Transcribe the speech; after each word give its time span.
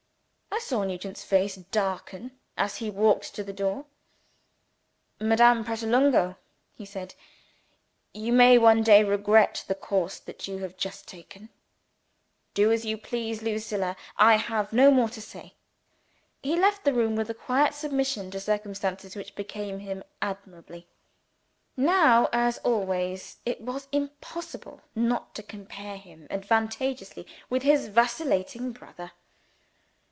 I 0.53 0.63
saw 0.63 0.83
Nugent's 0.83 1.23
face 1.23 1.55
darken, 1.55 2.37
as 2.55 2.75
he 2.77 2.89
walked 2.89 3.33
to 3.35 3.43
the 3.43 3.51
door. 3.53 3.85
"Madame 5.19 5.63
Pratolungo," 5.65 6.35
he 6.75 6.85
said, 6.85 7.15
"you 8.13 8.31
may, 8.31 8.57
one 8.57 8.83
day, 8.83 9.03
regret 9.03 9.65
the 9.67 9.73
course 9.75 10.19
that 10.19 10.47
you 10.47 10.59
have 10.59 10.77
just 10.77 11.07
taken. 11.07 11.49
Do 12.53 12.71
as 12.71 12.85
you 12.85 12.97
please, 12.97 13.41
Lucilla 13.41 13.95
I 14.17 14.35
have 14.35 14.71
no 14.71 14.91
more 14.91 15.09
to 15.09 15.21
say." 15.21 15.55
He 16.43 16.55
left 16.55 16.83
the 16.83 16.93
room, 16.93 17.15
with 17.15 17.29
a 17.29 17.33
quiet 17.35 17.73
submission 17.73 18.29
to 18.31 18.39
circumstances 18.39 19.15
which 19.15 19.35
became 19.35 19.79
him 19.79 20.03
admirably. 20.21 20.87
Now, 21.75 22.29
as 22.31 22.59
always, 22.59 23.37
it 23.45 23.61
was 23.61 23.87
impossible 23.91 24.81
not 24.95 25.33
to 25.35 25.43
compare 25.43 25.97
him 25.97 26.27
advantageously 26.29 27.25
with 27.49 27.63
his 27.63 27.87
vacillating 27.87 28.73
brother. 28.73 29.13